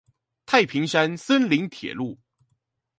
[0.47, 2.17] 太平山森林鐵路